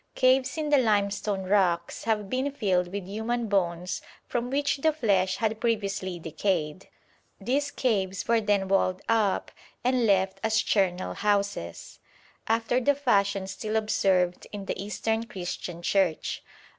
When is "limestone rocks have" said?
0.79-2.27